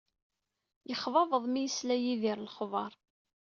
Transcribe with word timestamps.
Yexbabeḍ 0.89 1.43
mi 1.49 1.61
yesla 1.63 1.95
yir 1.97 2.37
lexbaṛ! 2.41 2.91